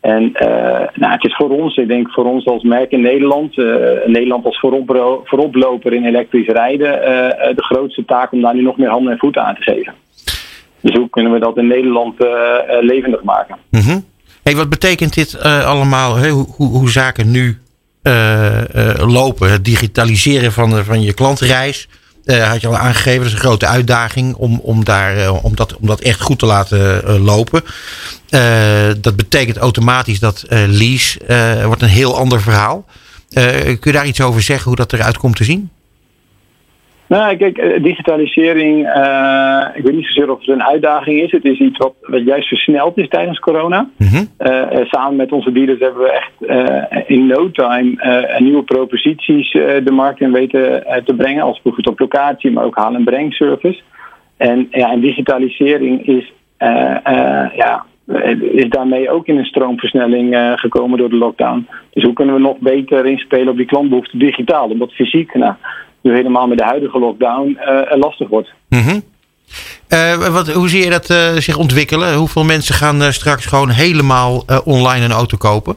En 0.00 0.32
nou, 0.94 1.12
het 1.12 1.24
is 1.24 1.36
voor 1.36 1.50
ons, 1.50 1.76
ik 1.76 1.88
denk 1.88 2.10
voor 2.10 2.24
ons 2.24 2.46
als 2.46 2.62
merk 2.62 2.90
in 2.90 3.00
Nederland, 3.00 3.56
Nederland 4.06 4.44
als 4.44 4.58
voorop, 4.58 5.22
vooroploper 5.24 5.92
in 5.92 6.04
elektrisch 6.04 6.46
rijden, 6.46 6.90
de 7.54 7.64
grootste 7.64 8.04
taak 8.04 8.32
om 8.32 8.40
daar 8.40 8.54
nu 8.54 8.62
nog 8.62 8.76
meer 8.76 8.88
handen 8.88 9.12
en 9.12 9.18
voeten 9.18 9.44
aan 9.44 9.54
te 9.54 9.62
geven. 9.62 9.94
Dus 10.80 10.94
hoe 10.94 11.10
kunnen 11.10 11.32
we 11.32 11.38
dat 11.38 11.56
in 11.56 11.66
Nederland 11.66 12.14
levendig 12.80 13.22
maken? 13.22 13.56
Mm 13.70 14.04
Hey, 14.42 14.56
wat 14.56 14.68
betekent 14.68 15.14
dit 15.14 15.42
allemaal, 15.42 16.18
hoe, 16.18 16.46
hoe, 16.56 16.68
hoe, 16.68 16.90
zaken 16.90 17.30
nu 17.30 17.58
lopen? 19.06 19.50
Het 19.50 19.64
digitaliseren 19.64 20.52
van, 20.52 20.84
van 20.84 21.02
je 21.02 21.14
klantreis. 21.14 21.88
Uh, 22.30 22.48
had 22.48 22.60
je 22.60 22.66
al 22.66 22.76
aangegeven, 22.76 23.18
dat 23.18 23.26
is 23.26 23.32
een 23.32 23.38
grote 23.38 23.66
uitdaging 23.66 24.34
om, 24.34 24.60
om, 24.62 24.84
daar, 24.84 25.16
uh, 25.16 25.44
om, 25.44 25.56
dat, 25.56 25.76
om 25.76 25.86
dat 25.86 26.00
echt 26.00 26.20
goed 26.20 26.38
te 26.38 26.46
laten 26.46 27.02
uh, 27.04 27.24
lopen. 27.24 27.62
dat 29.00 29.16
betekent 29.16 29.56
automatisch 29.56 30.18
dat 30.18 30.44
lease 30.48 31.18
wordt 31.64 31.82
een 31.82 31.88
heel 31.88 32.16
ander 32.16 32.42
verhaal. 32.42 32.84
kun 33.32 33.78
je 33.80 33.92
daar 33.92 34.06
iets 34.06 34.20
over 34.20 34.42
zeggen, 34.42 34.66
hoe 34.66 34.76
dat 34.76 34.92
eruit 34.92 35.18
komt 35.18 35.36
te 35.36 35.44
zien? 35.44 35.70
Nou, 37.08 37.36
kijk, 37.36 37.58
eh, 37.58 37.82
digitalisering, 37.82 38.86
uh, 38.96 39.64
ik 39.74 39.84
weet 39.84 39.94
niet 39.94 40.06
zozeer 40.06 40.30
of 40.30 40.38
het 40.38 40.48
een 40.48 40.62
uitdaging 40.62 41.20
is. 41.20 41.30
Het 41.30 41.44
is 41.44 41.58
iets 41.58 41.78
wat, 41.78 41.94
wat 42.00 42.24
juist 42.24 42.48
versneld 42.48 42.98
is 42.98 43.08
tijdens 43.08 43.38
corona. 43.38 43.88
uh, 44.38 44.84
samen 44.84 45.16
met 45.16 45.32
onze 45.32 45.52
dealers 45.52 45.80
hebben 45.80 46.02
we 46.02 46.12
echt 46.12 46.32
in 47.06 47.26
no 47.26 47.50
time 47.50 47.94
nieuwe 48.38 48.62
proposities 48.62 49.52
de 49.52 49.90
markt 49.90 50.20
in 50.20 50.32
weten 50.32 50.84
te 51.04 51.14
brengen. 51.14 51.42
Als 51.42 51.60
bijvoorbeeld 51.62 51.88
op 51.88 51.98
locatie, 51.98 52.50
maar 52.50 52.64
ook 52.64 52.76
haal- 52.76 52.94
en 52.94 53.04
brengservice. 53.04 53.80
En, 54.36 54.68
ja, 54.70 54.90
en 54.90 55.00
digitalisering 55.00 56.06
is, 56.06 56.32
ja, 57.56 57.84
is 58.52 58.68
daarmee 58.68 59.10
ook 59.10 59.26
in 59.26 59.38
een 59.38 59.44
stroomversnelling 59.44 60.54
gekomen 60.56 60.98
door 60.98 61.10
de 61.10 61.16
lockdown. 61.16 61.66
Dus 61.92 62.04
hoe 62.04 62.12
kunnen 62.12 62.34
we 62.34 62.40
nog 62.40 62.58
beter 62.58 63.06
inspelen 63.06 63.48
op 63.48 63.56
die 63.56 63.66
klantbehoefte 63.66 64.18
digitaal? 64.18 64.68
Omdat 64.68 64.92
fysiek, 64.92 65.34
nou, 65.34 65.54
nu 66.08 66.14
helemaal 66.14 66.46
met 66.46 66.58
de 66.58 66.64
huidige 66.64 66.98
lockdown 66.98 67.58
uh, 67.60 67.98
lastig 67.98 68.28
wordt. 68.28 68.50
Mm 68.68 69.02
wat, 70.30 70.52
hoe 70.52 70.68
zie 70.68 70.84
je 70.84 70.90
dat 70.90 71.10
uh, 71.10 71.32
zich 71.32 71.56
ontwikkelen? 71.56 72.14
Hoeveel 72.14 72.44
mensen 72.44 72.74
gaan 72.74 73.12
straks 73.12 73.46
gewoon 73.46 73.68
helemaal 73.68 74.44
online 74.64 75.04
een 75.04 75.10
auto 75.10 75.36
kopen? 75.36 75.76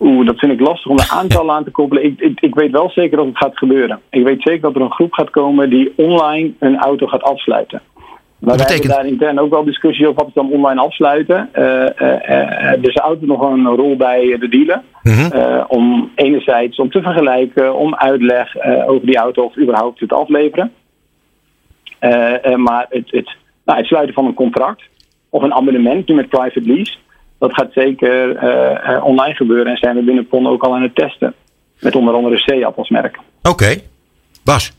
Oeh, 0.00 0.26
dat 0.26 0.38
vind 0.38 0.52
ik 0.52 0.60
lastig 0.60 0.90
om 0.90 0.96
de 0.96 1.08
aantallen 1.10 1.54
aan 1.54 1.64
te 1.64 1.70
koppelen. 1.70 2.04
Ik, 2.04 2.20
ik, 2.20 2.40
ik, 2.40 2.54
weet 2.54 2.70
wel 2.70 2.90
zeker 2.90 3.16
dat 3.16 3.26
het 3.26 3.36
gaat 3.36 3.58
gebeuren. 3.58 4.00
Ik 4.10 4.24
weet 4.24 4.42
zeker 4.42 4.60
dat 4.60 4.74
er 4.74 4.80
een 4.80 4.92
groep 4.92 5.12
gaat 5.12 5.30
komen 5.30 5.70
die 5.70 5.92
online 5.96 6.52
een 6.58 6.78
auto 6.78 7.06
gaat 7.06 7.22
afsluiten. 7.22 7.82
Maar 8.40 8.56
wij 8.56 8.66
hebben 8.66 8.88
daar 8.88 9.06
intern 9.06 9.38
ook 9.38 9.50
wel 9.50 9.64
discussie 9.64 10.06
over 10.06 10.18
wat 10.18 10.28
is 10.28 10.34
dan 10.34 10.52
online 10.52 10.80
afsluiten. 10.80 11.50
Uh, 11.54 11.64
uh, 11.64 12.82
dus 12.82 12.94
de 12.94 13.00
auto 13.00 13.26
nog 13.26 13.40
een 13.40 13.66
rol 13.66 13.96
bij 13.96 14.36
de 14.38 14.48
dealer. 14.48 14.82
Mhm. 15.02 15.62
om 15.68 16.10
enerzijds 16.14 16.78
om 16.78 16.90
te 16.90 17.02
vergelijken, 17.02 17.74
om 17.74 17.94
uitleg 17.94 18.56
over 18.86 19.06
die 19.06 19.16
auto 19.16 19.44
of 19.44 19.58
überhaupt 19.58 20.00
het 20.00 20.12
afleveren. 20.12 20.72
maar 22.56 22.86
het, 22.88 23.10
het, 23.10 23.36
nou, 23.64 23.78
het 23.78 23.86
sluiten 23.86 24.14
van 24.14 24.26
een 24.26 24.34
contract 24.34 24.82
of 25.28 25.42
een 25.42 25.54
abonnement 25.54 26.08
nu 26.08 26.14
met 26.14 26.28
private 26.28 26.62
lease. 26.62 26.94
Dat 27.38 27.54
gaat 27.54 27.72
zeker 27.72 28.38
online 29.02 29.34
gebeuren 29.34 29.72
en 29.72 29.76
zijn 29.76 29.96
we 29.96 30.02
binnen 30.02 30.26
PON 30.26 30.46
ook 30.46 30.62
al 30.62 30.74
aan 30.74 30.82
het 30.82 30.94
testen. 30.94 31.34
Met 31.80 31.96
onder 31.96 32.14
andere 32.14 32.38
Seat 32.38 32.76
als 32.76 32.88
merk. 32.88 33.18
Oké. 33.42 33.76
Bas? 34.44 34.72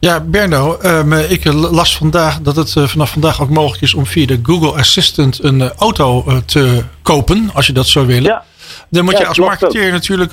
Ja, 0.00 0.20
Berno, 0.20 0.78
um, 0.84 1.12
ik 1.12 1.44
las 1.52 1.96
vandaag 1.96 2.40
dat 2.40 2.56
het 2.56 2.74
uh, 2.78 2.84
vanaf 2.84 3.10
vandaag 3.10 3.42
ook 3.42 3.48
mogelijk 3.50 3.82
is 3.82 3.94
om 3.94 4.06
via 4.06 4.26
de 4.26 4.38
Google 4.42 4.72
Assistant 4.72 5.42
een 5.42 5.60
uh, 5.60 5.70
auto 5.70 6.24
uh, 6.28 6.36
te 6.36 6.82
kopen, 7.02 7.50
als 7.54 7.66
je 7.66 7.72
dat 7.72 7.86
zou 7.86 8.06
willen. 8.06 8.22
Ja. 8.22 8.44
Dan 8.90 9.04
moet 9.04 9.12
ja, 9.12 9.18
je 9.18 9.26
als 9.26 9.38
marketeer 9.38 9.86
ook. 9.86 9.92
natuurlijk. 9.92 10.32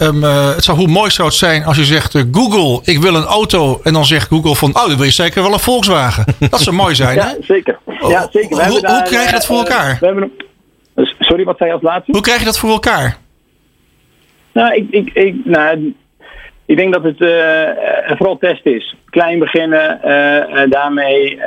Um, 0.00 0.22
het 0.22 0.64
zou, 0.64 0.78
hoe 0.78 0.86
mooi 0.86 1.10
zou 1.10 1.28
het 1.28 1.36
zijn 1.36 1.64
als 1.64 1.76
je 1.76 1.84
zegt: 1.84 2.24
Google, 2.32 2.80
ik 2.92 2.98
wil 2.98 3.14
een 3.14 3.24
auto. 3.24 3.80
En 3.82 3.92
dan 3.92 4.04
zegt 4.04 4.28
Google 4.28 4.54
van: 4.54 4.68
Oh, 4.68 4.86
dan 4.86 4.96
wil 4.96 5.04
je 5.04 5.10
zeker 5.10 5.42
wel 5.42 5.52
een 5.52 5.58
Volkswagen. 5.58 6.24
Dat 6.50 6.60
zou 6.60 6.76
mooi 6.76 6.94
zijn, 6.94 7.16
ja, 7.16 7.28
hè? 7.28 7.34
Zeker. 7.40 7.78
Ja, 8.08 8.28
zeker. 8.32 8.56
We 8.56 8.68
hoe, 8.68 8.80
daar, 8.80 8.92
hoe 8.92 9.02
krijg 9.02 9.26
je 9.26 9.32
dat 9.32 9.46
voor 9.46 9.56
elkaar? 9.56 9.96
We 10.00 10.06
hebben 10.06 10.30
een, 10.94 11.14
sorry, 11.18 11.44
wat 11.44 11.56
zei 11.56 11.68
je 11.68 11.74
als 11.74 11.84
laatste? 11.84 12.12
Hoe 12.12 12.20
krijg 12.20 12.38
je 12.38 12.44
dat 12.44 12.58
voor 12.58 12.70
elkaar? 12.70 13.18
Nou, 14.52 14.74
ik, 14.74 14.90
ik, 14.90 15.10
ik, 15.14 15.34
nou, 15.44 15.94
ik 16.68 16.76
denk 16.76 16.92
dat 16.92 17.02
het 17.02 17.20
uh, 17.20 18.16
vooral 18.16 18.38
test 18.38 18.66
is. 18.66 18.94
Klein 19.10 19.38
beginnen, 19.38 20.00
uh, 20.04 20.70
daarmee 20.70 21.34
uh, 21.34 21.42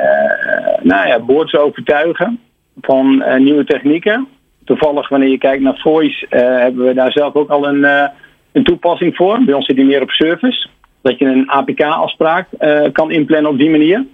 nou 0.82 1.08
ja, 1.08 1.20
boards 1.20 1.54
overtuigen 1.54 2.40
van 2.80 3.24
nieuwe 3.38 3.64
technieken. 3.64 4.28
Toevallig, 4.64 5.08
wanneer 5.08 5.28
je 5.28 5.38
kijkt 5.38 5.62
naar 5.62 5.78
voice, 5.78 6.26
hebben 6.28 6.86
we 6.86 6.94
daar 6.94 7.12
zelf 7.12 7.34
ook 7.34 7.50
al 7.50 7.68
een, 7.68 8.10
een 8.52 8.64
toepassing 8.64 9.16
voor. 9.16 9.44
Bij 9.44 9.54
ons 9.54 9.66
zit 9.66 9.76
die 9.76 9.84
meer 9.84 10.02
op 10.02 10.10
service. 10.10 10.68
Dat 11.02 11.18
je 11.18 11.24
een 11.24 11.50
APK-afspraak 11.50 12.48
kan 12.92 13.10
inplannen 13.10 13.50
op 13.50 13.58
die 13.58 13.70
manier. 13.70 14.06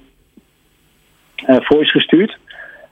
voice 1.47 1.91
gestuurd. 1.91 2.39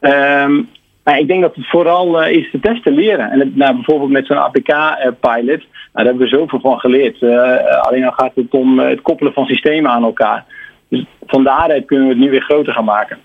Um, 0.00 0.68
maar 1.06 1.18
ik 1.18 1.26
denk 1.26 1.42
dat 1.42 1.54
het 1.54 1.66
vooral 1.68 2.22
uh, 2.22 2.36
is 2.36 2.50
te 2.50 2.60
testen 2.60 2.94
leren. 2.94 3.30
En 3.30 3.40
het, 3.40 3.56
nou, 3.56 3.74
bijvoorbeeld 3.74 4.10
met 4.10 4.26
zo'n 4.26 4.42
APK-pilot, 4.42 5.46
nou, 5.46 5.66
daar 5.92 6.04
hebben 6.04 6.22
we 6.22 6.36
zoveel 6.36 6.60
van 6.60 6.78
geleerd. 6.78 7.20
Uh, 7.20 7.80
alleen 7.80 8.00
dan 8.00 8.12
gaat 8.12 8.32
het 8.34 8.46
om 8.50 8.78
het 8.78 9.00
koppelen 9.00 9.32
van 9.32 9.46
systemen 9.46 9.90
aan 9.90 10.02
elkaar. 10.02 10.44
Dus 10.88 11.04
van 11.26 11.44
daaruit 11.44 11.86
kunnen 11.86 12.06
we 12.06 12.14
het 12.14 12.22
nu 12.22 12.30
weer 12.30 12.42
groter 12.42 12.72
gaan 12.72 12.84
maken. 12.84 13.18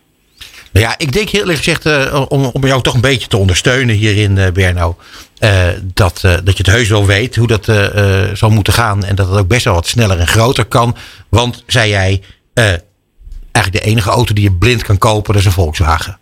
Nou 0.74 0.86
ja, 0.86 0.94
ik 0.98 1.12
denk 1.12 1.30
heel 1.30 1.40
eerlijk 1.40 1.58
gezegd, 1.58 1.86
uh, 1.86 2.26
om, 2.30 2.50
om 2.54 2.66
jou 2.66 2.82
toch 2.82 2.94
een 2.94 3.02
beetje 3.02 3.28
te 3.28 3.38
ondersteunen 3.38 3.96
hierin, 3.96 4.38
uh, 4.38 4.48
Berno. 4.54 4.96
Uh, 5.44 5.68
dat, 5.94 6.22
dat 6.22 6.58
je 6.58 6.64
het 6.64 6.76
heus 6.76 6.90
wel 6.90 7.06
weet 7.06 7.36
hoe 7.36 7.48
dat 7.48 7.66
zal 8.34 8.50
moeten 8.50 8.74
gaan. 8.74 9.04
En 9.04 9.16
dat 9.16 9.30
het 9.30 9.40
ook 9.40 9.48
best 9.48 9.66
wel 9.66 9.74
wat 9.74 9.88
sneller 9.88 10.20
en 10.20 10.28
groter 10.28 10.66
kan. 10.66 10.96
Want, 11.30 11.64
zei 11.68 11.90
jij, 11.90 12.22
eigenlijk 13.52 13.84
de 13.84 13.90
enige 13.90 14.10
auto 14.10 14.34
die 14.34 14.44
je 14.44 14.58
blind 14.58 14.84
kan 14.84 14.98
kopen, 14.98 15.34
dat 15.34 15.42
is 15.42 15.46
een 15.46 15.52
Volkswagen. 15.52 16.18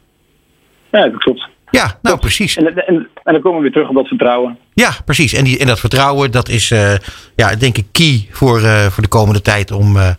Ja, 0.91 1.01
dat 1.09 1.17
klopt. 1.17 1.48
Ja, 1.71 1.97
nou 2.01 2.17
precies. 2.17 2.57
En, 2.57 2.65
en, 2.65 3.07
en, 3.23 3.33
dan 3.33 3.41
komen 3.41 3.57
we 3.57 3.63
weer 3.63 3.71
terug 3.71 3.89
op 3.89 3.95
dat 3.95 4.07
vertrouwen. 4.07 4.57
Ja, 4.73 4.91
precies. 5.05 5.33
En, 5.33 5.43
die, 5.43 5.59
en 5.59 5.67
dat 5.67 5.79
vertrouwen, 5.79 6.31
dat 6.31 6.49
is 6.49 6.71
uh, 6.71 6.93
ja, 7.35 7.55
denk 7.55 7.77
ik 7.77 7.85
key 7.91 8.27
voor, 8.31 8.61
uh, 8.61 8.85
voor 8.85 9.03
de 9.03 9.09
komende 9.09 9.41
tijd 9.41 9.71
om, 9.71 9.95
uh, 9.95 10.09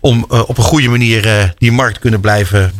om 0.00 0.24
op 0.28 0.58
een 0.58 0.64
goede 0.64 0.88
manier 0.88 1.54
die 1.58 1.72
markt 1.72 1.98
kunnen 1.98 2.20
blijven 2.20 2.72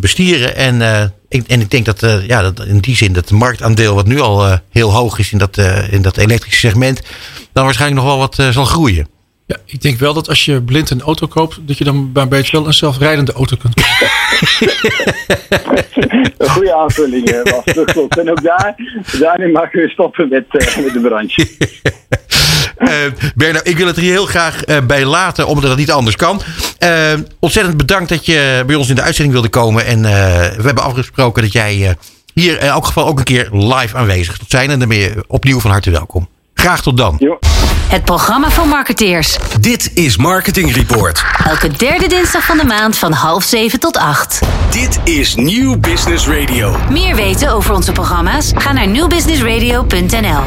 bestieren. 0.00 0.56
En, 0.56 1.12
ik, 1.28 1.46
en 1.46 1.60
ik 1.60 1.70
denk 1.70 1.84
dat, 1.84 2.00
ja, 2.26 2.42
dat 2.42 2.64
in 2.64 2.78
die 2.78 2.96
zin 2.96 3.12
dat 3.12 3.28
het 3.28 3.38
marktaandeel 3.38 3.94
wat 3.94 4.06
nu 4.06 4.20
al 4.20 4.58
heel 4.70 4.92
hoog 4.92 5.18
is 5.18 5.32
in 5.32 5.38
dat, 5.38 5.58
in 5.90 6.02
dat 6.02 6.16
elektrische 6.16 6.66
segment, 6.66 7.02
dan 7.52 7.64
waarschijnlijk 7.64 8.00
nog 8.00 8.10
wel 8.10 8.18
wat 8.18 8.52
zal 8.52 8.64
groeien. 8.64 9.13
Ja, 9.46 9.56
ik 9.64 9.82
denk 9.82 9.98
wel 9.98 10.14
dat 10.14 10.28
als 10.28 10.44
je 10.44 10.62
blind 10.62 10.90
een 10.90 11.00
auto 11.00 11.26
koopt, 11.26 11.58
dat 11.60 11.78
je 11.78 11.84
dan 11.84 12.12
bij 12.12 12.22
een 12.22 12.28
beetje 12.28 12.56
wel 12.56 12.66
een 12.66 12.74
zelfrijdende 12.74 13.32
auto 13.32 13.56
kunt 13.56 13.74
kopen. 13.74 14.10
een 16.38 16.48
goede 16.48 16.74
aanvulling 16.74 17.30
eh, 17.30 17.52
was, 17.52 17.74
dat 17.74 17.92
klopt. 17.92 18.18
En 18.18 18.30
ook 18.30 18.42
daar, 18.42 18.74
daarin 19.18 19.52
mag 19.52 19.72
we 19.72 19.88
stoppen 19.88 20.28
met, 20.28 20.44
uh, 20.50 20.76
met 20.76 20.92
de 20.92 21.00
branche. 21.00 21.48
Uh, 22.78 23.32
Berno, 23.36 23.60
ik 23.62 23.76
wil 23.76 23.86
het 23.86 23.96
hier 23.96 24.10
heel 24.10 24.26
graag 24.26 24.66
uh, 24.66 24.80
bij 24.86 25.04
laten, 25.04 25.46
omdat 25.46 25.70
het 25.70 25.78
niet 25.78 25.90
anders 25.90 26.16
kan. 26.16 26.40
Uh, 26.78 27.12
ontzettend 27.38 27.76
bedankt 27.76 28.08
dat 28.08 28.26
je 28.26 28.62
bij 28.66 28.76
ons 28.76 28.88
in 28.88 28.94
de 28.94 29.02
uitzending 29.02 29.34
wilde 29.34 29.50
komen. 29.50 29.86
En 29.86 30.02
we 30.02 30.62
hebben 30.62 30.82
afgesproken 30.82 31.42
dat 31.42 31.52
jij 31.52 31.96
hier 32.34 32.52
in 32.60 32.66
elk 32.66 32.86
geval 32.86 33.06
ook 33.06 33.18
een 33.18 33.24
keer 33.24 33.48
live 33.52 33.96
aanwezig 33.96 34.36
zult 34.36 34.50
zijn. 34.50 34.70
En 34.70 34.78
dan 34.78 34.88
ben 34.88 34.98
je 34.98 35.24
opnieuw 35.26 35.60
van 35.60 35.70
harte 35.70 35.90
welkom. 35.90 36.28
Graag 36.64 36.82
tot 36.82 36.96
dan. 36.96 37.16
Jo. 37.18 37.38
Het 37.88 38.04
programma 38.04 38.50
voor 38.50 38.66
marketeers. 38.66 39.38
Dit 39.60 39.90
is 39.94 40.16
Marketing 40.16 40.72
Report. 40.74 41.24
Elke 41.46 41.68
derde 41.68 42.06
dinsdag 42.06 42.44
van 42.44 42.56
de 42.56 42.64
maand 42.64 42.98
van 42.98 43.12
half 43.12 43.44
zeven 43.44 43.80
tot 43.80 43.96
acht. 43.96 44.40
Dit 44.70 45.00
is 45.04 45.34
Nieuw 45.34 45.78
Business 45.78 46.28
Radio. 46.28 46.76
Meer 46.90 47.14
weten 47.14 47.50
over 47.50 47.74
onze 47.74 47.92
programma's? 47.92 48.52
Ga 48.54 48.72
naar 48.72 48.86
nieuwbusinessradio.nl. 48.86 50.42